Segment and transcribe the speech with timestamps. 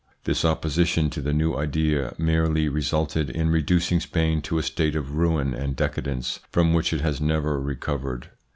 [0.23, 5.13] This opposition to the new idea merely resulted in reducing Spain to a state of
[5.13, 8.29] ruin and decadence from which it has never recovered.